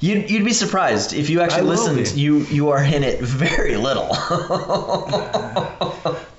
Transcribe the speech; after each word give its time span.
You'd, 0.00 0.30
you'd 0.30 0.44
be 0.46 0.52
surprised 0.54 1.12
if 1.12 1.28
you 1.28 1.42
actually 1.42 1.62
listened. 1.68 2.16
You 2.16 2.38
you 2.40 2.70
are 2.70 2.82
in 2.82 3.04
it 3.04 3.20
very 3.20 3.76
little. 3.76 4.08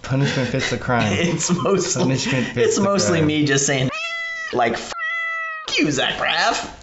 punishment 0.02 0.50
fits 0.50 0.70
the 0.72 0.78
crime. 0.80 1.14
It's 1.14 1.52
mostly 1.52 2.02
punishment 2.04 2.48
fits 2.48 2.70
It's 2.70 2.80
mostly 2.80 3.20
crime. 3.20 3.28
me 3.28 3.46
just 3.46 3.66
saying 3.68 3.90
like 4.54 4.74
f- 4.74 4.92
you, 5.78 5.92
Zach 5.92 6.16
Braff. 6.20 6.81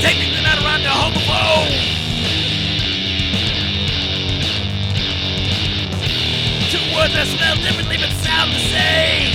Technically 0.00 0.40
not 0.42 0.56
a 0.56 0.62
rhyme, 0.62 0.82
they're 0.82 0.90
homophobe. 0.90 1.76
Two 6.70 6.80
words 6.96 7.12
that 7.12 7.26
spell 7.28 7.56
differently 7.56 7.98
but 7.98 8.08
sound 8.24 8.50
the 8.50 8.64
same. 8.72 9.28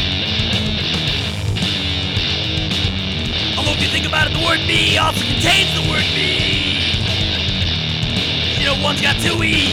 Although 3.57 3.77
if 3.77 3.81
you 3.81 3.89
think 3.89 4.07
about 4.07 4.25
it, 4.25 4.33
the 4.33 4.43
word 4.43 4.59
me 4.65 4.97
also 4.97 5.21
contains 5.21 5.69
the 5.77 5.85
word 5.87 6.05
me. 6.17 6.81
You 8.57 8.65
know, 8.65 8.81
one's 8.81 9.01
got 9.01 9.21
two 9.21 9.43
E's. 9.43 9.69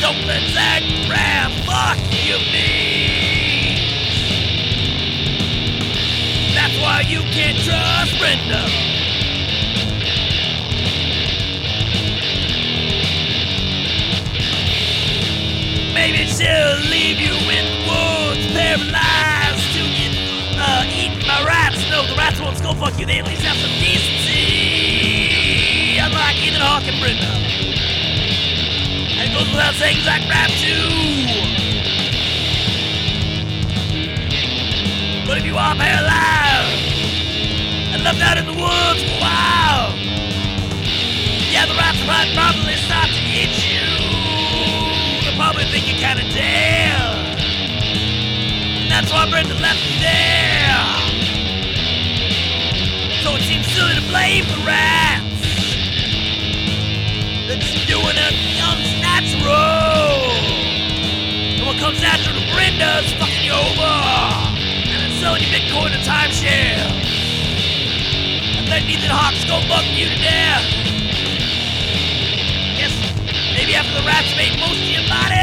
Don't 0.00 0.26
let 0.26 0.42
Zach 0.50 0.82
Braff 1.06 1.52
fuck 1.64 1.98
you, 2.24 2.38
me. 2.50 3.29
Why 6.90 7.02
you 7.02 7.22
can't 7.30 7.56
trust 7.62 8.18
Brenda. 8.18 8.62
Maybe 15.94 16.26
she'll 16.26 16.80
leave 16.90 17.20
you 17.22 17.36
in 17.56 17.64
the 17.70 17.78
woods, 17.86 18.44
paralyzed 18.50 19.70
to 19.76 19.82
get 19.94 20.14
uh, 20.58 20.82
eaten 20.90 21.22
by 21.30 21.38
rats. 21.46 21.78
No, 21.90 22.02
the 22.10 22.16
rats 22.16 22.40
won't 22.40 22.58
skull 22.58 22.74
fuck 22.74 22.98
you. 22.98 23.06
They 23.06 23.20
at 23.20 23.26
least 23.26 23.42
have 23.42 23.56
some 23.56 23.76
decency. 23.78 24.38
Unlike 25.98 26.42
Ethan 26.42 26.60
Hawke 26.60 26.88
and 26.90 26.98
Brenda. 26.98 27.30
And 29.14 29.30
it 29.30 29.32
goes 29.32 29.48
without 29.48 29.74
saying 29.74 30.00
Zach 30.02 30.22
Braff 30.22 30.50
too. 30.58 31.69
But 35.30 35.38
if 35.38 35.46
you 35.46 35.54
are 35.56 35.76
paralyzed 35.76 36.90
and 37.94 38.02
left 38.02 38.18
out 38.20 38.36
in 38.36 38.46
the 38.46 38.52
woods 38.52 39.00
for 39.06 39.14
a 39.14 39.20
while, 39.22 39.94
yeah, 41.54 41.70
the 41.70 41.76
rats 41.78 42.02
might 42.02 42.34
probably 42.34 42.74
start 42.74 43.06
to 43.06 43.22
eat 43.30 43.54
you. 43.62 43.78
They'll 45.22 45.38
probably 45.38 45.70
think 45.70 45.86
you're 45.86 46.02
kinda 46.02 46.26
dead. 46.34 47.38
And 48.82 48.90
that's 48.90 49.12
why 49.12 49.30
Brenda 49.30 49.54
left 49.54 49.78
you 49.86 50.00
there. 50.02 50.82
So 53.22 53.36
it 53.36 53.42
seems 53.46 53.70
silly 53.70 53.94
to 53.94 54.02
blame 54.10 54.46
the 54.50 54.58
rats. 54.66 55.46
They're 57.46 57.62
just 57.62 57.86
doing 57.86 58.18
it 58.18 58.34
natural. 58.98 59.54
And 61.54 61.66
what 61.66 61.78
comes 61.78 62.02
natural 62.02 62.34
to 62.34 62.52
Brenda 62.52 62.98
is 63.06 63.12
fucking 63.12 63.44
you 63.44 63.52
over. 63.52 64.49
Selling 65.20 65.42
you 65.42 65.52
Bitcoin 65.52 65.92
and 65.92 66.00
timeshare. 66.00 66.80
And 68.56 68.66
then 68.72 68.88
Ethan 68.88 69.12
Hawke's 69.12 69.44
go 69.44 69.60
buck 69.68 69.84
you 69.92 70.08
to 70.08 70.16
death. 70.16 70.64
Guess 72.80 72.96
maybe 73.52 73.76
after 73.76 74.00
the 74.00 74.04
rats 74.08 74.32
made 74.40 74.56
most 74.56 74.80
of 74.80 74.88
your 74.88 75.04
body. 75.12 75.36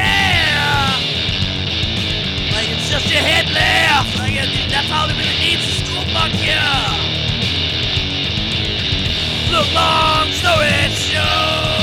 Like 2.57 2.73
it's 2.73 2.89
just 2.89 3.05
your 3.05 3.21
head 3.21 3.53
left. 3.53 4.17
Like 4.17 4.33
that's 4.65 4.89
all 4.89 5.05
it 5.05 5.13
really 5.13 5.37
needs 5.45 5.61
is 5.69 5.85
to 5.85 6.01
buck 6.09 6.33
you. 6.41 6.57
Look, 9.53 9.69
long 9.77 10.33
story 10.33 10.89
short, 10.89 11.76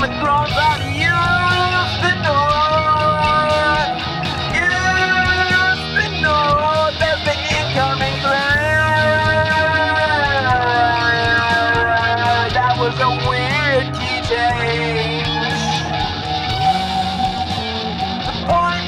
the 0.00 0.06
the 7.00 7.10
the 7.26 7.34
incoming. 7.58 8.16
That 12.54 12.74
was 12.78 12.96
a 13.00 13.10
weird 13.28 13.86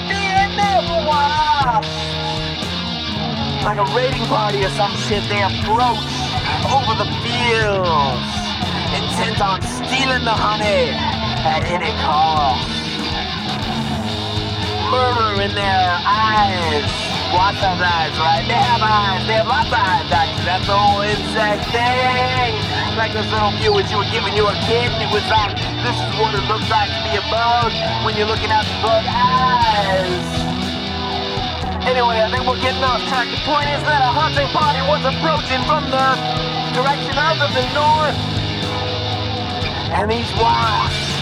being 0.09 0.57
never. 0.57 1.81
Like 3.65 3.79
a 3.79 3.85
raiding 3.97 4.27
party 4.27 4.65
or 4.65 4.71
some 4.71 4.95
shit, 4.97 5.23
they 5.29 5.43
approach 5.43 6.07
over 6.71 6.95
the 6.95 7.09
fields, 7.23 8.31
intent 8.95 9.41
on 9.41 9.70
stealing 10.01 10.25
the 10.25 10.33
honey 10.33 10.89
at 11.45 11.61
any 11.69 11.93
cost. 12.01 12.65
Murder 14.89 15.45
in 15.45 15.53
their 15.53 15.93
eyes. 16.09 16.89
Lots 17.37 17.61
of 17.61 17.77
eyes, 17.77 18.17
right? 18.17 18.41
They 18.49 18.57
have 18.57 18.81
eyes. 18.81 19.29
They 19.29 19.37
have 19.37 19.45
lots 19.45 19.69
of 19.69 19.77
eyes, 19.77 20.09
actually. 20.09 20.49
That's 20.49 20.65
the 20.65 20.73
whole 20.73 21.05
insect 21.05 21.69
thing. 21.69 22.57
Like 22.97 23.13
this 23.13 23.29
little 23.29 23.53
view 23.61 23.77
which 23.77 23.93
you 23.93 24.01
were 24.01 24.09
giving 24.09 24.33
you 24.33 24.49
a 24.49 24.57
kid, 24.65 24.89
and 24.89 25.05
it 25.05 25.13
was 25.13 25.23
like, 25.29 25.53
this 25.85 25.97
is 26.01 26.11
what 26.17 26.33
it 26.33 26.49
looks 26.49 26.69
like 26.73 26.89
to 26.89 27.01
be 27.05 27.21
a 27.21 27.25
bug 27.29 27.69
when 28.01 28.17
you're 28.17 28.25
looking 28.25 28.49
at 28.49 28.65
the 28.65 28.77
bug 28.81 29.05
eyes. 29.05 30.25
Anyway, 31.85 32.25
I 32.25 32.29
think 32.33 32.49
we're 32.49 32.61
getting 32.65 32.81
off 32.81 33.05
track. 33.05 33.29
The 33.29 33.41
point 33.45 33.69
is 33.69 33.85
that 33.85 34.01
a 34.01 34.11
hunting 34.17 34.49
party 34.57 34.81
was 34.89 35.05
approaching 35.05 35.61
from 35.69 35.93
the 35.93 36.17
direction 36.73 37.21
other 37.21 37.53
than 37.53 37.69
north. 37.77 38.30
And 39.93 40.11
these 40.11 40.33
wasps, 40.39 41.19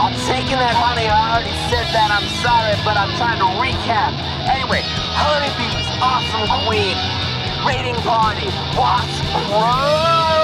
I'm 0.00 0.16
taking 0.26 0.56
that 0.56 0.72
honey. 0.72 1.06
I 1.06 1.36
already 1.36 1.52
said 1.68 1.84
that, 1.92 2.08
I'm 2.08 2.24
sorry, 2.40 2.72
but 2.88 2.96
I'm 2.96 3.12
trying 3.20 3.36
to 3.36 3.48
recap. 3.60 4.16
Anyway, 4.48 4.80
honeybees, 5.12 5.84
awesome 6.00 6.48
queen, 6.64 6.96
raiding 7.68 8.00
party, 8.02 8.48
wasp 8.80 9.22
road. 9.52 10.39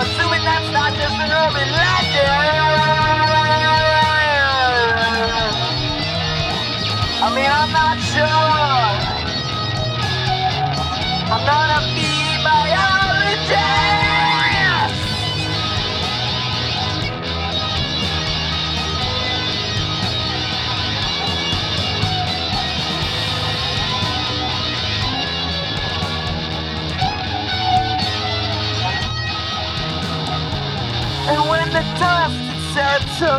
I'm 0.00 0.06
assuming 0.06 0.42
that's 0.44 0.70
not 0.72 0.94
just 0.94 1.12
an 1.12 1.30
urban 1.30 1.70
legend. 1.72 2.69
The 31.70 31.86
dust 32.02 32.34
settles, 32.74 33.38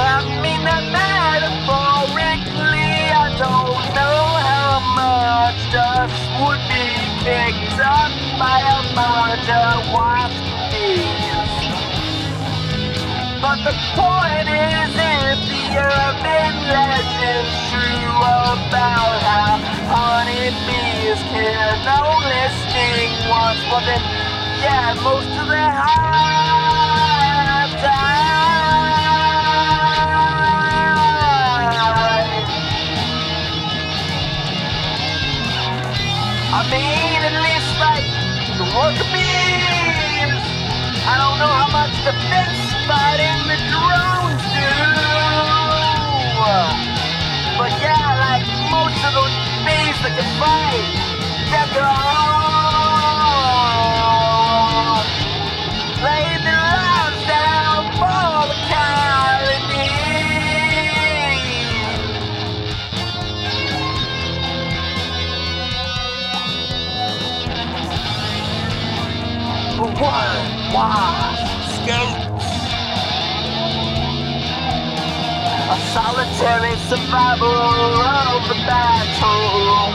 I 0.00 0.24
mean 0.40 0.64
that 0.64 0.80
metaphorically, 0.88 3.12
I 3.12 3.36
don't 3.36 3.84
know 3.92 4.20
how 4.40 4.80
much 4.96 5.60
dust 5.76 6.16
would 6.40 6.64
be 6.72 6.88
picked 7.20 7.76
up 7.76 8.08
by 8.40 8.64
a 8.64 8.80
murder 8.96 9.92
wasp. 9.92 10.40
But 13.44 13.60
the 13.60 13.76
point 13.92 14.48
is, 14.48 14.88
if 14.88 15.36
the 15.44 15.84
urban 15.84 16.52
legend's 16.64 17.52
true 17.68 18.24
about 18.24 19.20
how 19.20 19.60
honeybees 19.92 21.20
can 21.28 21.76
only 21.92 22.40
sting 22.64 23.12
once, 23.28 23.60
well 23.68 23.84
then, 23.84 24.23
yeah, 24.64 24.96
most 25.04 25.28
of 25.28 25.46
the. 25.46 25.64
I 36.56 36.60
mean, 36.72 37.20
at 37.28 37.36
least 37.44 37.72
like 37.82 38.08
the 38.56 38.64
worker 38.72 39.08
bees. 39.12 40.44
I 41.04 41.14
don't 41.20 41.36
know 41.42 41.52
how 41.60 41.68
much 41.68 41.92
defense 42.06 42.56
fighting 42.88 43.40
the 43.50 43.58
drones 43.68 44.44
do. 44.56 44.72
But 47.58 47.72
yeah, 47.84 48.16
like 48.26 48.46
most 48.72 49.00
of 49.04 49.12
those 49.12 49.34
bees 49.66 49.96
that 50.00 50.12
can 50.16 50.28
fight, 50.40 50.88
they're 51.74 51.84
all 51.84 52.43
But 69.84 70.00
one 70.00 71.36
escapes. 71.60 72.48
A 75.68 75.78
solitary 75.92 76.76
survivor 76.88 77.44
of 77.44 78.48
the 78.48 78.56
battle. 78.64 79.92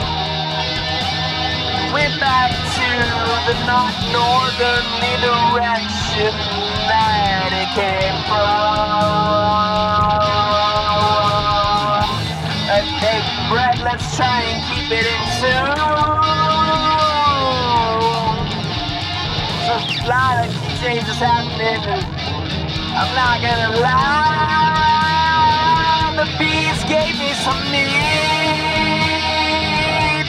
Went 1.91 2.15
back 2.19 2.51
to 2.77 2.89
the 3.49 3.55
not 3.65 3.95
northerly 4.13 5.13
direction 5.25 6.33
that 6.85 7.49
it 7.49 7.69
came 7.73 8.17
from. 8.29 8.69
And 12.69 12.85
take 13.01 13.27
breath, 13.49 13.79
let's 13.83 14.15
try 14.15 14.41
and 14.43 14.61
keep 14.69 14.91
it 14.91 15.07
in 15.07 15.21
tune. 15.41 16.28
A 19.79 20.07
lot 20.07 20.43
of 20.45 20.51
changes 20.81 21.15
happening. 21.15 21.79
I'm 22.99 23.15
not 23.15 23.39
gonna 23.39 23.79
lie. 23.79 24.99
The 26.19 26.25
bees 26.37 26.83
gave 26.83 27.15
me 27.19 27.31
some 27.45 27.63
needs. 27.71 27.87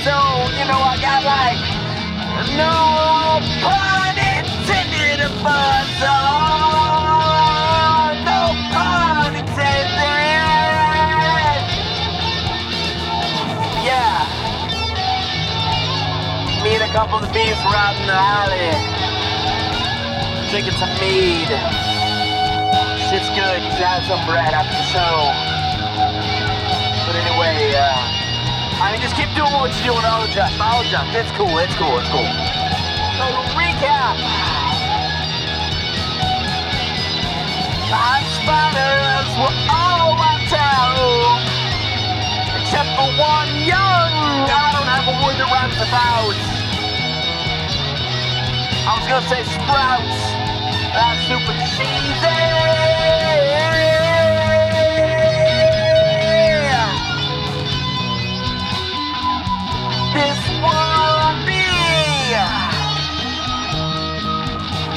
Oh, 0.06 0.46
you 0.54 0.64
know, 0.70 0.78
I 0.78 0.96
got 1.02 1.24
like 1.26 1.58
no 2.54 3.40
pun 3.64 4.16
intended, 4.18 5.20
oh, 5.26 6.22
no 8.22 8.40
pun 8.70 9.34
intended. 9.34 9.98
Yeah. 13.82 14.22
Me 16.62 16.70
and 16.74 16.84
a 16.84 16.92
couple 16.92 17.18
of 17.18 17.32
bees 17.32 17.58
out 17.66 17.96
in 18.00 18.06
the 18.06 18.14
alley 18.14 18.89
drinking 20.50 20.74
some 20.82 20.90
mead. 20.98 21.46
Shit's 23.06 23.30
good. 23.38 23.62
You 23.62 23.70
have 23.86 24.02
some 24.02 24.18
bread 24.26 24.50
after 24.50 24.74
the 24.74 24.88
show. 24.90 25.30
But 27.06 27.14
anyway, 27.14 27.70
uh, 27.78 28.82
I 28.82 28.90
mean, 28.90 29.00
just 29.00 29.14
keep 29.14 29.30
doing 29.38 29.54
what 29.62 29.70
you're 29.78 29.94
doing. 29.94 30.02
I'll 30.02 30.26
adjust. 30.26 30.58
I'll 30.58 30.82
adjust. 30.82 31.14
It's 31.14 31.30
cool. 31.38 31.54
It's 31.62 31.74
cool. 31.78 31.94
It's 32.02 32.10
cool. 32.10 32.26
So 33.14 33.26
recap. 33.54 34.18
Hot 37.94 38.26
spiders 38.42 39.30
were 39.38 39.54
all 39.70 40.18
my 40.18 40.34
town. 40.50 41.38
Except 42.58 42.90
for 42.98 43.06
one 43.22 43.54
young. 43.62 44.10
I 44.50 44.74
don't 44.74 44.90
have 44.90 45.06
a 45.06 45.14
word 45.22 45.38
that 45.38 45.46
rhymes 45.46 45.78
with. 45.78 45.94
I 48.90 48.98
was 48.98 49.06
gonna 49.06 49.28
say 49.30 49.46
sprouts. 49.46 50.19
Super 51.00 51.56
cheesy. 51.76 52.36
This 60.12 60.40
one 60.60 61.38
bee. 61.46 62.36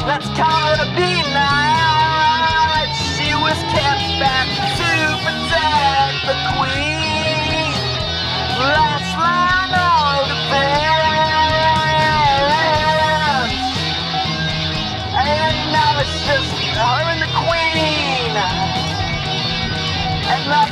Let's 0.06 0.28
call 0.38 0.74
it 0.74 0.80
a 0.82 0.90
bee 0.98 1.24
night. 1.32 2.90
She 3.16 3.30
was 3.36 3.60
kept 3.72 4.20
back 4.20 4.73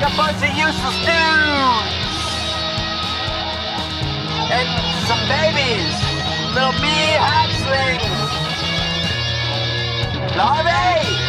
like 0.02 0.14
a 0.14 0.18
bunch 0.18 0.38
of 0.38 0.58
useless 0.58 0.98
dudes. 1.06 1.94
And 4.52 4.68
some 5.08 5.22
babies. 5.28 5.94
Little 6.54 6.72
bee 6.82 7.18
hatchlings. 7.20 8.32
Larvae. 10.36 11.21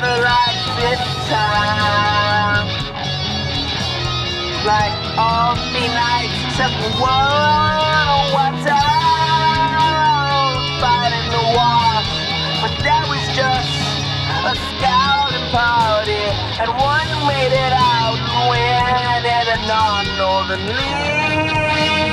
gonna 0.00 0.22
like 0.22 0.58
time. 1.26 2.66
Like 4.64 4.94
all 5.18 5.54
the 5.56 5.86
nights 5.90 6.38
except 6.46 6.78
one. 7.02 8.30
What's 8.30 8.62
Fighting 10.78 11.28
the 11.34 11.42
war, 11.58 11.90
but 12.62 12.74
that 12.86 13.02
was 13.10 13.24
just 13.34 13.74
a 14.46 14.54
scouting 14.54 15.48
party, 15.50 16.22
and 16.62 16.70
one 16.78 17.10
made 17.26 17.50
it 17.50 17.74
out 17.74 18.14
and 18.14 18.46
went 18.46 19.26
in 19.26 19.46
a 19.50 19.58
non-northerly 19.66 20.94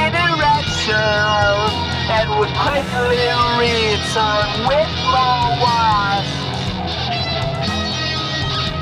direction, 0.10 0.98
and 2.10 2.26
would 2.40 2.54
quickly 2.58 3.30
return 3.62 4.50
with 4.66 4.90
more 5.14 5.54
wine. 5.62 6.25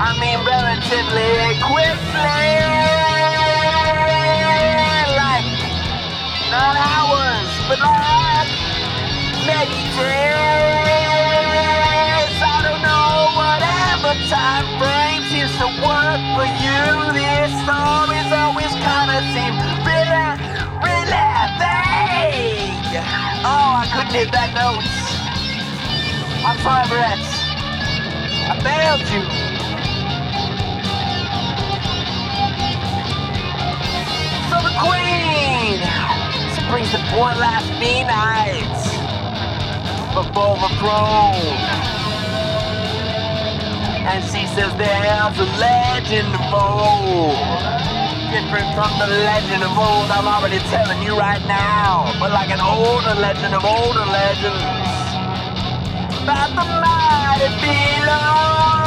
I 0.03 0.11
mean, 0.19 0.35
relatively 0.43 1.55
quickly, 1.63 2.59
like 5.15 5.47
not 6.51 6.75
hours, 6.75 7.47
but 7.71 7.79
like 7.79 8.51
maybe 9.47 9.79
days. 9.95 10.35
I 12.35 12.67
don't 12.67 12.83
know, 12.83 13.31
whatever 13.39 14.11
time 14.27 14.67
frame 14.75 15.23
seems 15.31 15.55
to 15.63 15.71
work 15.79 16.19
for 16.35 16.51
you. 16.51 16.83
These 17.15 17.55
stories 17.63 18.27
always 18.27 18.75
kinda 18.83 19.23
seem 19.31 19.55
really, 19.87 20.35
really 20.83 21.31
vague. 21.63 22.99
Oh, 23.47 23.79
I 23.79 23.87
couldn't 23.87 24.11
hit 24.11 24.35
that 24.35 24.51
note. 24.51 24.83
I'm 26.43 26.59
sorry, 26.59 26.91
Brett. 26.91 27.23
I 28.51 28.59
failed 28.59 29.07
you. 29.07 29.42
She 35.63 36.61
brings 36.67 36.91
the 36.91 36.99
one 37.15 37.39
last 37.39 37.71
midnight 37.79 38.67
before 40.11 40.59
the 40.59 40.67
throne. 40.75 41.55
And 44.03 44.19
she 44.25 44.43
says 44.51 44.75
there's 44.75 45.39
a 45.39 45.47
legend 45.55 46.35
of 46.35 46.51
old. 46.51 47.39
Different 48.27 48.67
from 48.75 48.91
the 48.99 49.07
legend 49.07 49.63
of 49.63 49.71
old, 49.77 50.11
I'm 50.11 50.27
already 50.27 50.59
telling 50.67 51.01
you 51.01 51.17
right 51.17 51.43
now. 51.47 52.11
But 52.19 52.31
like 52.31 52.49
an 52.49 52.59
older 52.59 53.15
legend 53.15 53.55
of 53.55 53.63
older 53.63 54.03
legends. 54.03 54.67
About 56.23 56.51
the 56.59 56.65
mighty 56.83 57.47
below. 57.63 58.82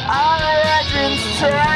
Our 0.09 0.41
legends 0.69 1.23
tell 1.39 1.72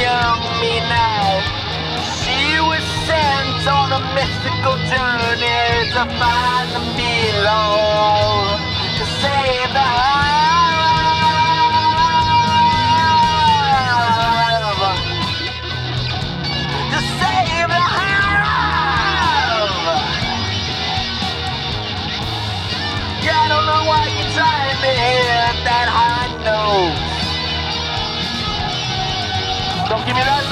young 0.00 0.40
me 0.60 0.80
now. 0.88 1.44
She 2.20 2.58
was 2.60 2.84
sent 3.06 3.68
on 3.68 3.92
a 3.92 4.00
mystical 4.16 4.76
journey 4.88 5.92
to 5.94 6.02
find 6.18 6.68
the 6.76 6.82
below 6.96 8.56
To 8.96 9.04
save 9.20 9.70
the 9.76 9.86
hive 9.96 10.49
give 30.10 30.16
me 30.16 30.22
that 30.26 30.42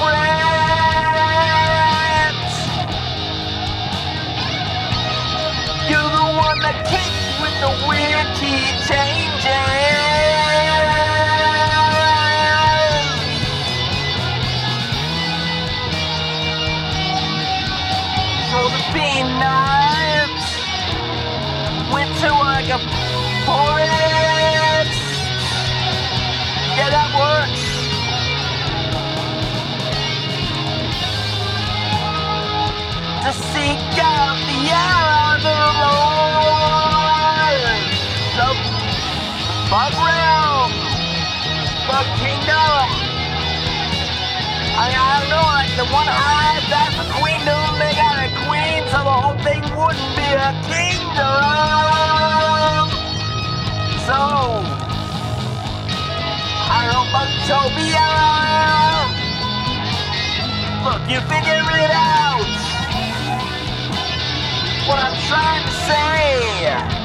Brett. 0.00 0.40
You're 5.90 6.10
the 6.16 6.24
one 6.38 6.58
that 6.64 6.76
kicks 6.88 7.40
when 7.40 7.52
the 7.60 7.72
wind 7.86 8.28
keeps 8.40 8.88
changing. 8.88 9.19
The 45.80 45.86
one 45.86 46.06
hive, 46.06 46.60
that's 46.68 46.92
a 47.00 47.06
queendom. 47.16 47.78
They 47.80 47.96
got 47.96 48.20
a 48.20 48.28
queen, 48.44 48.84
so 48.92 49.00
the 49.00 49.16
whole 49.16 49.40
thing 49.40 49.64
wouldn't 49.72 50.12
be 50.12 50.28
a 50.36 50.52
kingdom. 50.68 51.16
So, 54.04 54.20
I 56.68 56.84
Bugtopia. 57.16 58.12
Look, 60.84 61.02
you 61.08 61.20
figure 61.32 61.64
it 61.80 61.92
out 61.96 62.44
what 64.86 64.98
I'm 65.00 65.16
trying 65.28 65.64
to 65.64 65.72
say. 65.88 66.99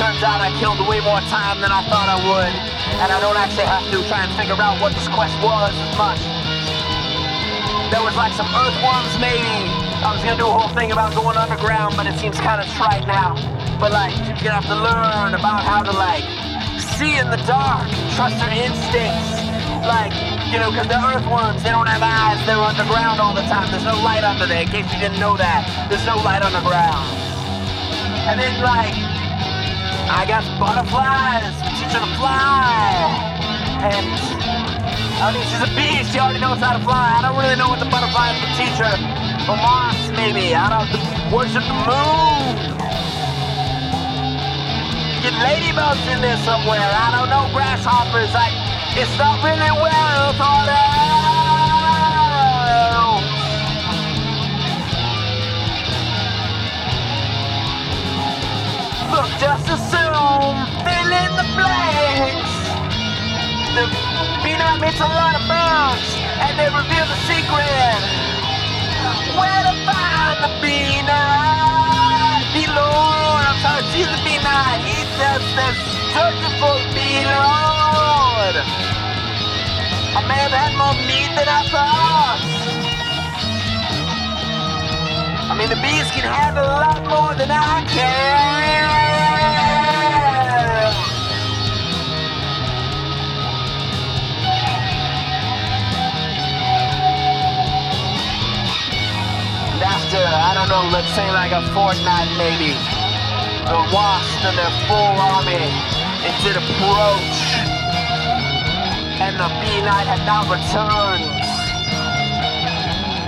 Turns 0.00 0.24
out 0.24 0.40
I 0.40 0.48
killed 0.56 0.80
way 0.88 0.96
more 1.04 1.20
time 1.28 1.60
than 1.60 1.68
I 1.68 1.84
thought 1.84 2.08
I 2.08 2.16
would. 2.24 2.54
And 3.04 3.12
I 3.12 3.20
don't 3.20 3.36
actually 3.36 3.68
have 3.68 3.84
to 3.92 4.00
try 4.08 4.24
and 4.24 4.32
figure 4.32 4.56
out 4.56 4.80
what 4.80 4.96
this 4.96 5.04
quest 5.12 5.36
was 5.44 5.76
as 5.76 5.92
much. 6.00 6.16
There 7.92 8.00
was 8.00 8.16
like 8.16 8.32
some 8.32 8.48
earthworms 8.48 9.12
maybe. 9.20 9.68
I 10.00 10.16
was 10.16 10.24
gonna 10.24 10.40
do 10.40 10.48
a 10.48 10.56
whole 10.56 10.72
thing 10.72 10.88
about 10.88 11.12
going 11.12 11.36
underground, 11.36 12.00
but 12.00 12.08
it 12.08 12.16
seems 12.16 12.40
kind 12.40 12.64
of 12.64 12.66
trite 12.80 13.04
now. 13.04 13.36
But 13.76 13.92
like, 13.92 14.16
you're 14.24 14.40
gonna 14.40 14.64
have 14.64 14.72
to 14.72 14.80
learn 14.80 15.36
about 15.36 15.68
how 15.68 15.84
to 15.84 15.92
like 15.92 16.24
see 16.96 17.20
in 17.20 17.28
the 17.28 17.40
dark, 17.44 17.84
trust 18.16 18.40
your 18.40 18.56
instincts. 18.56 19.36
Like, 19.84 20.16
you 20.48 20.56
know, 20.56 20.72
because 20.72 20.88
the 20.88 20.96
earthworms, 20.96 21.60
they 21.60 21.76
don't 21.76 21.92
have 21.92 22.00
eyes, 22.00 22.40
they're 22.48 22.56
underground 22.56 23.20
all 23.20 23.36
the 23.36 23.44
time. 23.52 23.68
There's 23.68 23.84
no 23.84 24.00
light 24.00 24.24
under 24.24 24.48
there, 24.48 24.64
in 24.64 24.68
case 24.72 24.88
you 24.96 24.96
didn't 24.96 25.20
know 25.20 25.36
that. 25.36 25.68
There's 25.92 26.08
no 26.08 26.16
light 26.24 26.40
underground. 26.40 27.04
And 28.24 28.40
then 28.40 28.64
like, 28.64 29.09
I 30.10 30.26
got 30.26 30.42
butterflies, 30.58 31.54
teach 31.78 31.94
her 31.94 32.02
to 32.02 32.12
fly. 32.18 33.30
And 33.86 34.06
I 35.22 35.32
mean, 35.32 35.44
she's 35.46 35.62
a 35.62 35.70
bee. 35.78 36.02
She 36.10 36.18
already 36.18 36.40
knows 36.40 36.58
how 36.58 36.74
to 36.76 36.82
fly. 36.82 37.16
I 37.16 37.22
don't 37.22 37.38
really 37.38 37.56
know 37.56 37.68
what 37.68 37.78
the 37.78 37.86
butterflies 37.86 38.34
would 38.42 38.54
teach 38.58 38.76
her. 38.82 38.96
Or 39.46 39.56
moths, 39.56 40.10
maybe. 40.18 40.52
I 40.56 40.66
don't 40.68 40.90
worship 41.30 41.62
the 41.62 41.78
moon. 41.86 42.56
Get 45.22 45.36
ladybugs 45.38 46.04
in 46.10 46.20
there 46.20 46.40
somewhere. 46.42 46.80
I 46.80 47.14
don't 47.14 47.30
know. 47.30 47.46
Grasshoppers. 47.52 48.34
I. 48.34 48.48
It's 48.96 49.16
not 49.16 49.44
really 49.44 49.70
well 49.78 50.32
thought 50.34 50.68
out. 50.68 51.09
Just 59.40 59.64
assume. 59.72 60.56
Fill 60.84 61.10
in 61.16 61.32
the 61.40 61.48
blanks. 61.56 62.52
The 63.72 63.88
peanut 64.44 64.76
makes 64.84 65.00
a 65.00 65.08
lot 65.08 65.32
of 65.32 65.48
bounce, 65.48 66.12
and 66.44 66.60
they 66.60 66.68
reveal 66.68 67.08
the 67.08 67.18
secret. 67.24 68.00
Where 69.40 69.62
to 69.64 69.74
find 69.88 70.36
the 70.44 70.52
peanut? 70.60 72.44
The 72.52 72.68
Lord, 72.68 73.42
I'm 73.48 73.56
sorry, 73.64 73.82
she's 73.96 74.12
the 74.12 74.20
peanut. 74.28 74.84
He 74.84 75.08
they're 75.16 75.40
searching 76.12 76.54
for 76.60 76.76
the 76.92 77.10
Lord. 77.32 78.56
I 80.12 80.20
may 80.28 80.36
have 80.36 80.52
had 80.52 80.76
more 80.76 80.92
meat 81.08 81.32
than 81.32 81.48
I 81.48 81.64
thought. 81.72 82.79
Mean, 85.60 85.68
the 85.68 85.76
bees 85.76 86.08
can 86.16 86.24
handle 86.24 86.64
a 86.64 86.80
lot 86.88 87.04
more 87.04 87.34
than 87.36 87.50
I 87.52 87.84
can. 87.84 88.88
And 99.68 99.82
after, 99.84 100.16
I 100.16 100.56
don't 100.56 100.70
know, 100.72 100.88
let's 100.96 101.12
say 101.12 101.28
like 101.30 101.52
a 101.52 101.60
fortnight 101.76 102.32
maybe, 102.40 102.72
the 103.68 103.84
wasps 103.92 104.40
and 104.48 104.56
their 104.56 104.72
full 104.88 105.12
army, 105.20 105.60
it 106.24 106.32
did 106.40 106.56
approach. 106.56 107.36
And 109.20 109.36
the 109.36 109.52
bee 109.60 109.82
night 109.84 110.08
had 110.08 110.24
not 110.24 110.48
returned. 110.48 111.28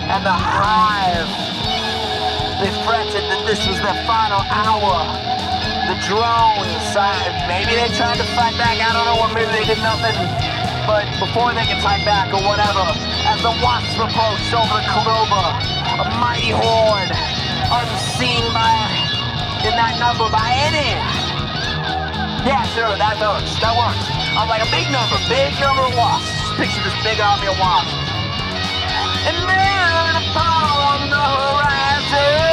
And 0.08 0.24
the 0.24 0.32
hive, 0.32 1.52
they 2.62 2.70
fretted 2.86 3.26
that 3.26 3.42
this 3.42 3.66
was 3.66 3.74
their 3.82 3.98
final 4.06 4.38
hour. 4.46 5.02
The 5.90 5.98
drones, 6.06 6.94
I, 6.94 7.10
maybe 7.50 7.74
they 7.74 7.90
tried 7.90 8.22
to 8.22 8.28
fight 8.38 8.54
back, 8.54 8.78
I 8.78 8.94
don't 8.94 9.02
know, 9.02 9.18
or 9.18 9.30
maybe 9.34 9.50
they 9.50 9.66
did 9.66 9.82
nothing. 9.82 10.14
But 10.86 11.10
before 11.18 11.50
they 11.58 11.66
could 11.66 11.82
fight 11.82 12.06
back 12.06 12.30
or 12.30 12.38
whatever, 12.46 12.86
as 13.26 13.42
the 13.42 13.50
wasps 13.58 13.98
approached 13.98 14.54
over 14.54 14.78
the 14.78 14.86
clover, 14.94 15.46
a 15.98 16.06
mighty 16.22 16.54
horde, 16.54 17.10
unseen 17.66 18.46
by, 18.54 18.70
in 19.66 19.74
that 19.74 19.98
number 19.98 20.30
by 20.30 20.54
any. 20.54 20.94
Yeah, 22.46 22.62
sure, 22.78 22.94
that 22.94 23.18
works, 23.18 23.58
that 23.58 23.74
works. 23.74 24.06
I'm 24.38 24.46
like 24.46 24.62
a 24.62 24.70
big 24.70 24.86
number, 24.94 25.18
big 25.26 25.50
number 25.58 25.82
of 25.82 25.98
wasps. 25.98 26.30
Picture 26.54 26.82
this 26.86 26.94
big 27.02 27.18
army 27.18 27.50
of 27.50 27.58
wasps. 27.58 27.90
And 29.26 29.38
then 29.50 30.12
upon 30.14 31.10
the 31.10 31.22
horizon, 31.22 32.51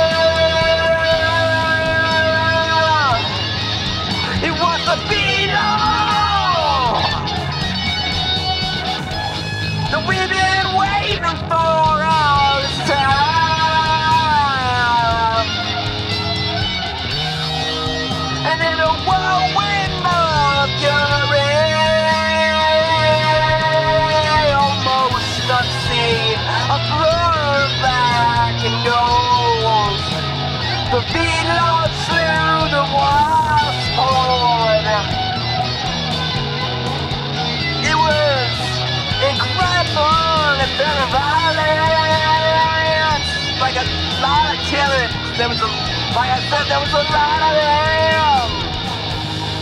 There 45.40 45.48
was 45.48 45.62
a, 45.62 45.72
like 46.20 46.36
I 46.36 46.44
said, 46.52 46.68
there 46.68 46.84
was 46.84 46.92
a 46.92 47.00
lot 47.16 47.40
of 47.48 47.54
them. 47.56 48.48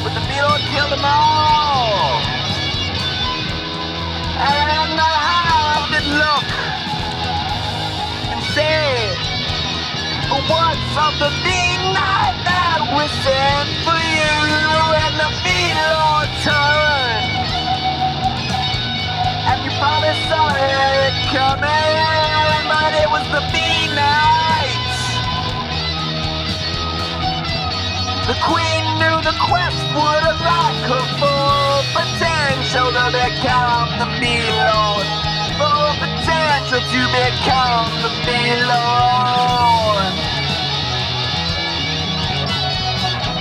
But 0.01 0.17
the 0.17 0.25
beetle 0.25 0.57
killed 0.73 0.89
them 0.89 1.05
all. 1.05 2.17
And 4.41 4.89
the 4.97 5.05
hive 5.05 5.85
did 5.93 6.09
look 6.17 6.49
and 8.33 8.41
say, 8.57 9.13
What's 10.49 10.97
of 10.97 11.13
the 11.21 11.29
big 11.45 11.77
that 11.93 12.81
we 12.97 13.05
sent 13.21 13.69
for 13.85 14.01
you? 14.01 14.33
And 14.97 15.13
the 15.13 15.29
beetle 15.45 16.25
turned. 16.41 17.53
And 19.45 19.61
you 19.61 19.69
probably 19.77 20.17
saw 20.25 20.57
it 20.57 21.13
coming, 21.29 22.65
but 22.65 22.97
it 22.97 23.09
was 23.13 23.29
the 23.29 23.56
The 28.27 28.35
queen 28.43 28.83
knew 28.99 29.17
the 29.23 29.31
quest 29.39 29.79
would 29.95 30.23
unlock 30.27 30.75
her 30.91 31.05
full 31.15 31.79
potential 31.95 32.91
to 32.91 33.05
become 33.07 33.87
the 34.03 34.07
bee 34.19 34.51
lord. 34.67 35.07
Full 35.55 35.95
potential 35.95 36.83
to 36.83 37.01
become 37.15 37.87
the 38.03 38.11
bee 38.27 38.51
lord. 38.67 40.11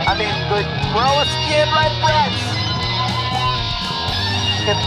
I 0.06 0.14
mean, 0.14 0.30
but 0.46 0.62
we're 0.94 1.02
all 1.02 1.26
skin 1.34 1.66
like 1.74 1.90
breasts. 1.98 2.46
If 4.70 4.78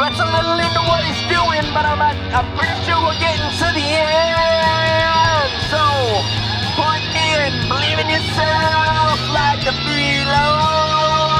Brett's 0.00 0.16
a 0.16 0.24
little 0.24 0.56
into 0.56 0.80
what 0.88 1.04
he's 1.04 1.20
doing, 1.28 1.68
but 1.76 1.84
I'm 1.84 2.00
I'm 2.00 2.48
pretty 2.56 2.72
sure 2.88 2.96
we're 3.04 3.20
getting 3.20 3.52
to 3.60 3.68
the 3.76 3.84
end. 3.84 5.52
So, 5.68 6.39
believe 7.68 7.98
in 7.98 8.08
yourself 8.08 9.18
like 9.32 9.64
the 9.64 9.74
Lord. 10.24 11.39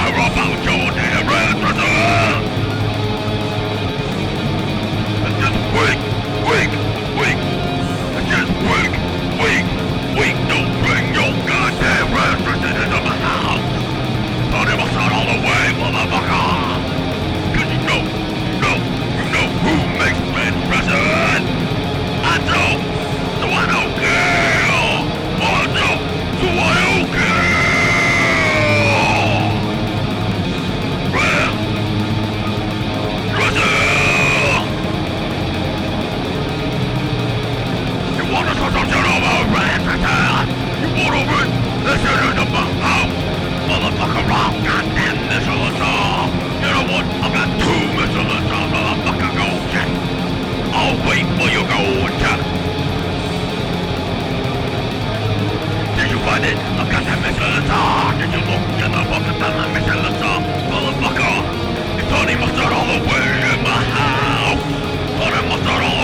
water! 52.01 52.35
Did 55.97 56.07
you 56.11 56.19
find 56.25 56.43
it? 56.45 56.57
I've 56.77 56.89
got 56.89 57.03
that 57.05 57.19
missile 57.21 57.49
laser! 57.53 57.81
Did 58.19 58.29
you 58.33 58.41
look? 58.45 58.63
in 58.81 58.87
know 58.93 59.03
what? 59.09 59.21
I've 59.21 59.39
got 59.39 59.53
that 59.57 59.69
missile 59.73 60.01
laser! 60.01 60.35
Motherfucker! 60.71 61.35
It's 62.01 62.11
only 62.13 62.35
mustard 62.35 62.73
all 62.73 62.87
the 62.87 62.99
way 63.05 63.25
in 63.53 63.59
my 63.63 63.81
house! 63.97 64.61
Only 65.21 65.41
mustard 65.49 65.83
all 65.83 66.00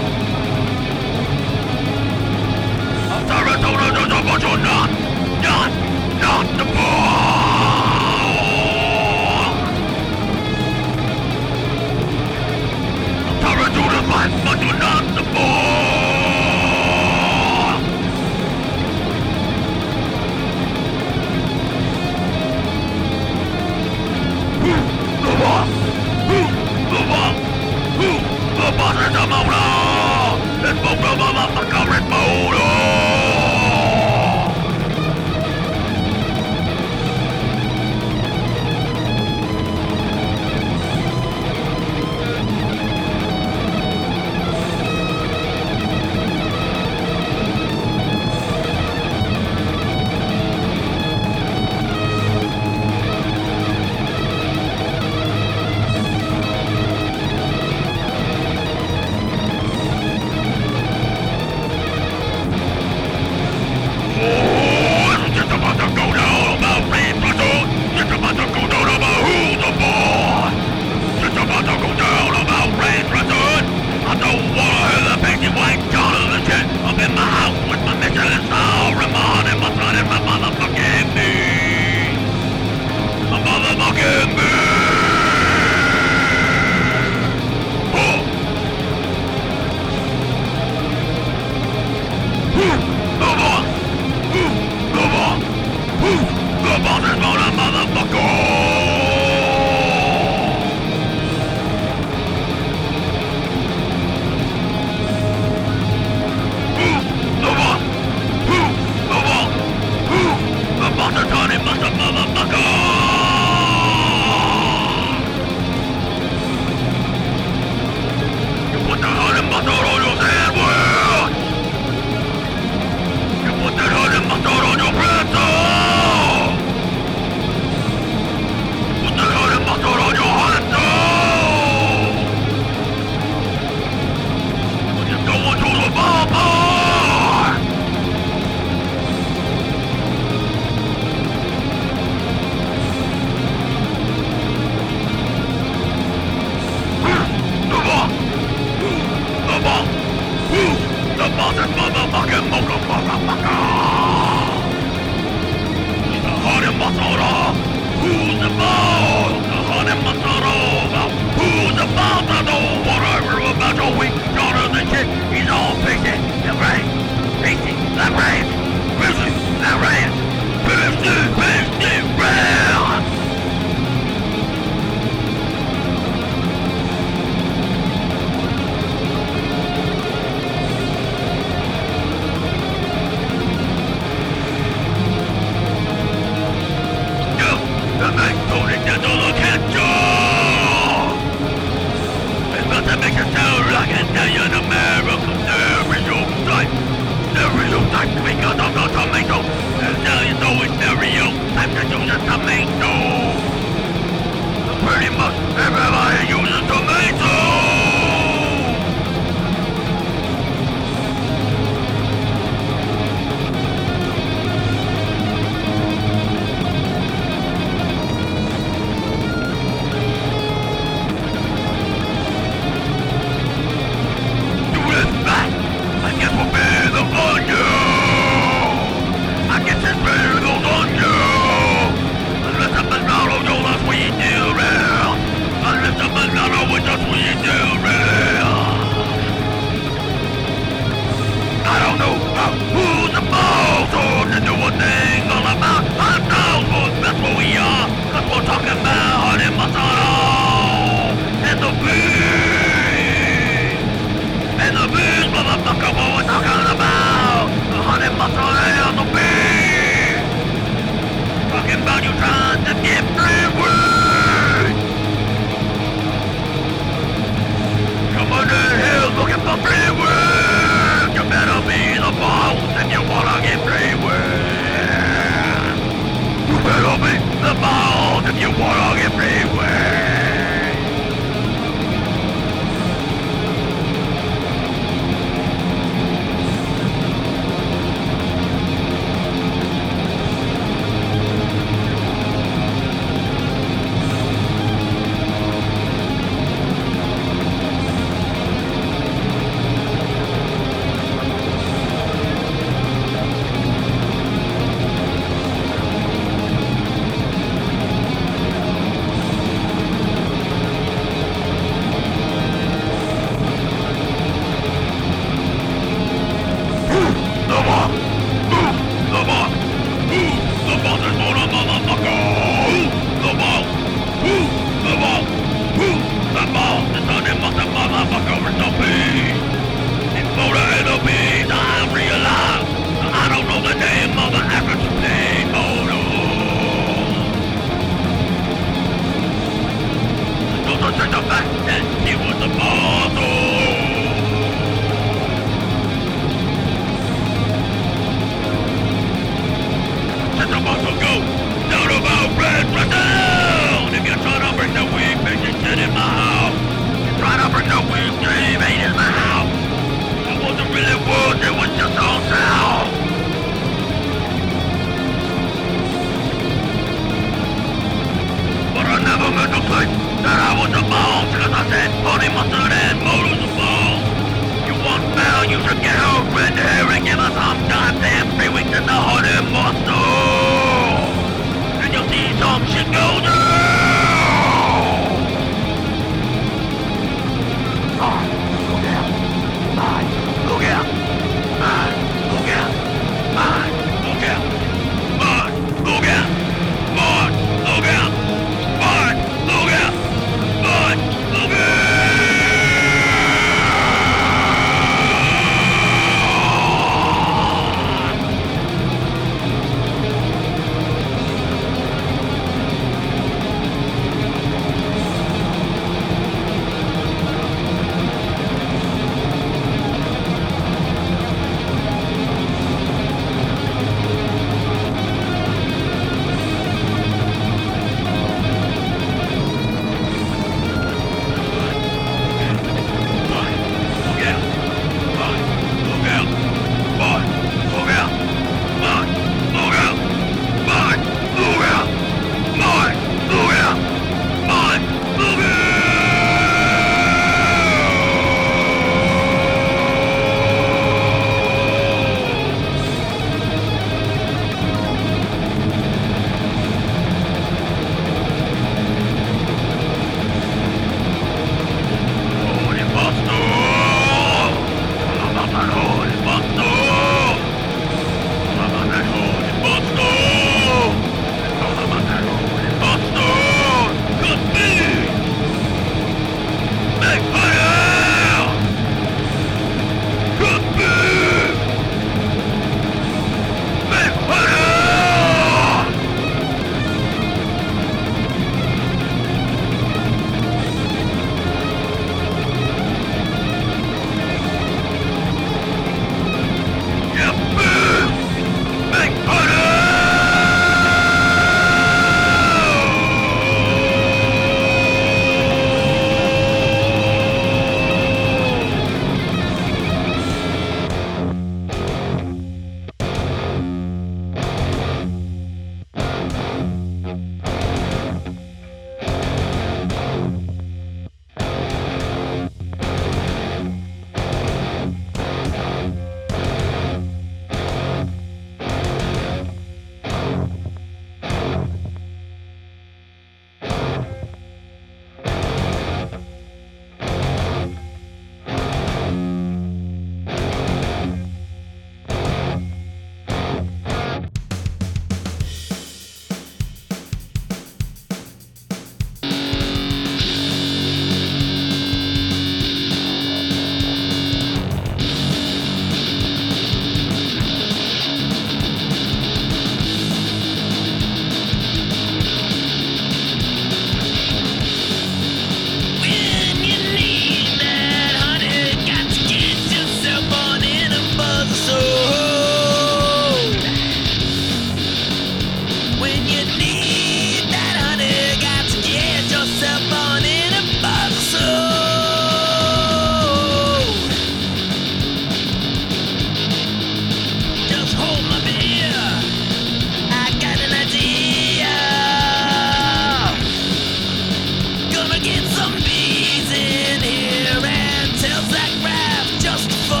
gonna 595.11 595.23
get 595.23 595.43
some 595.51 595.73
bees 595.75 596.49
in 596.51 597.01
here 597.01 597.59
and 597.65 598.17
tell 598.19 598.41
Zach 598.43 598.71
Raff 598.83 599.27
just 599.41 599.69
for. 599.89 600.00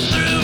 Through, 0.00 0.41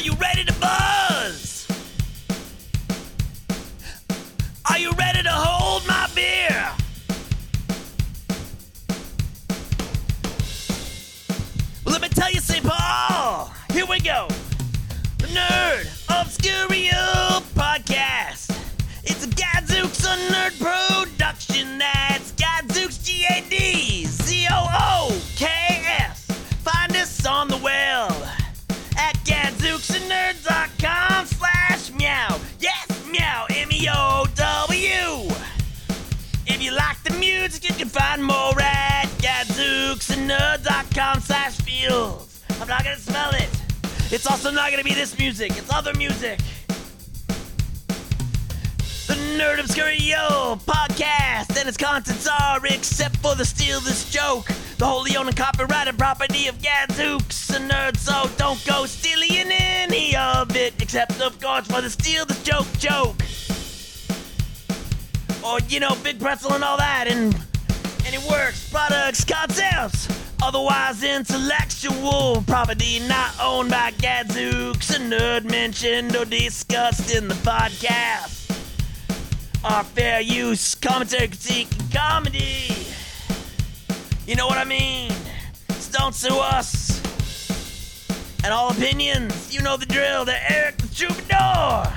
Are 0.00 0.02
you 0.02 0.14
ready 0.14 0.44
to 0.44 0.52
buzz? 0.54 0.79
It's 44.12 44.26
also 44.26 44.50
not 44.50 44.72
gonna 44.72 44.82
be 44.82 44.94
this 44.94 45.16
music, 45.18 45.52
it's 45.56 45.72
other 45.72 45.94
music. 45.94 46.40
The 49.06 49.14
Nerd 49.38 49.58
Obscurio 49.58 50.60
podcast. 50.62 51.56
And 51.56 51.68
its 51.68 51.76
contents 51.76 52.26
are, 52.26 52.60
except 52.66 53.16
for 53.18 53.34
the 53.36 53.44
steal 53.44 53.80
this 53.80 54.10
joke, 54.10 54.46
the 54.78 54.86
wholly 54.86 55.16
owned 55.16 55.36
copyright 55.36 55.86
and 55.88 55.96
copyrighted 55.96 55.98
property 55.98 56.48
of 56.48 56.60
Gadzooks 56.60 57.50
and 57.50 57.70
Nerds, 57.70 57.98
so 57.98 58.28
don't 58.36 58.64
go 58.66 58.84
stealing 58.86 59.50
any 59.52 60.16
of 60.16 60.56
it, 60.56 60.74
except 60.80 61.20
of 61.20 61.40
course 61.40 61.66
for 61.66 61.80
the 61.80 61.90
steal 61.90 62.24
this 62.24 62.42
joke 62.42 62.66
joke. 62.78 63.16
Or, 65.44 65.60
you 65.68 65.80
know, 65.80 65.96
Big 66.02 66.18
Pretzel 66.18 66.52
and 66.54 66.64
all 66.64 66.78
that, 66.78 67.06
and 67.08 67.34
and 68.06 68.14
it 68.14 68.22
works, 68.28 68.68
products, 68.70 69.24
concepts, 69.24 70.08
otherwise 70.42 71.02
intellectual 71.02 72.42
property 72.46 73.00
not 73.06 73.32
owned 73.40 73.70
by 73.70 73.90
Gadzooks 73.98 74.90
a 74.90 74.98
Nerd 74.98 75.44
mentioned 75.50 76.16
or 76.16 76.24
discussed 76.24 77.14
in 77.14 77.28
the 77.28 77.34
podcast 77.34 78.36
Our 79.64 79.84
fair 79.84 80.20
use, 80.20 80.74
commentary, 80.74 81.28
critique, 81.28 81.68
and 81.78 81.92
comedy. 81.92 82.74
You 84.26 84.36
know 84.36 84.46
what 84.46 84.58
I 84.58 84.64
mean? 84.64 85.10
So 85.70 85.98
don't 85.98 86.14
sue 86.14 86.38
us. 86.38 87.00
And 88.42 88.52
all 88.54 88.70
opinions, 88.70 89.54
you 89.54 89.60
know 89.60 89.76
the 89.76 89.86
drill. 89.86 90.24
They're 90.24 90.42
Eric 90.48 90.78
the 90.78 90.88
Troubadour. 90.94 91.92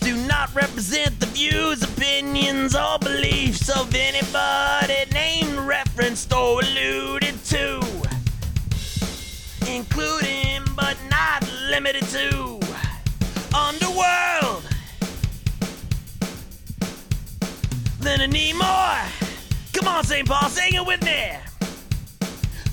Do 0.00 0.16
not 0.26 0.52
represent 0.54 1.20
the 1.20 1.26
views, 1.26 1.82
opinions, 1.82 2.74
or 2.74 2.98
beliefs 2.98 3.68
of 3.68 3.94
anybody 3.94 5.04
named, 5.12 5.58
referenced, 5.58 6.32
or 6.32 6.60
alluded 6.60 7.21
to, 7.52 7.82
including 9.68 10.62
but 10.74 10.96
not 11.10 11.46
limited 11.68 12.02
to, 12.04 12.58
Underworld. 13.54 14.64
Then 18.00 18.22
I 18.22 18.26
need 18.26 18.54
more. 18.54 19.02
Come 19.74 19.86
on, 19.86 20.02
St. 20.02 20.26
Paul, 20.26 20.48
sing 20.48 20.72
it 20.72 20.86
with 20.86 21.04
me. 21.04 21.32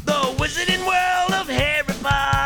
The 0.05 0.19
Wizarding 0.37 0.85
World 0.87 1.33
of 1.41 1.49
Harry 1.49 1.83
Potter. 2.01 2.38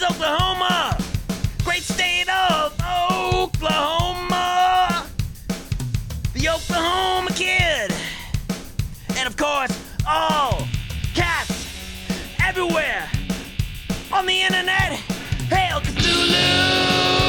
is 0.00 0.10
Oklahoma, 0.10 0.96
great 1.64 1.82
state 1.82 2.28
of 2.28 2.72
Oklahoma. 3.32 5.06
The 6.34 6.48
Oklahoma 6.48 7.30
kid, 7.34 7.92
and 9.16 9.26
of 9.26 9.36
course, 9.36 9.72
all 10.08 10.66
cats 11.14 11.66
everywhere 12.42 13.10
on 14.12 14.26
the 14.26 14.42
internet. 14.42 14.92
Hail 15.50 15.80
Cthulhu! 15.80 17.19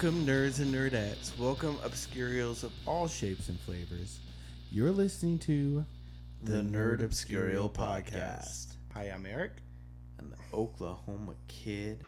Welcome, 0.00 0.24
nerds 0.24 0.60
and 0.60 0.72
nerdettes. 0.72 1.36
Welcome, 1.36 1.76
obscurials 1.82 2.62
of 2.62 2.70
all 2.86 3.08
shapes 3.08 3.48
and 3.48 3.58
flavors. 3.58 4.20
You're 4.70 4.92
listening 4.92 5.40
to 5.40 5.84
the 6.40 6.58
Nerd 6.58 7.00
Obscurial 7.00 7.68
Podcast. 7.68 8.74
Hi, 8.94 9.06
I'm 9.06 9.26
Eric. 9.26 9.50
I'm 10.20 10.30
the 10.30 10.56
Oklahoma 10.56 11.34
Kid. 11.48 12.04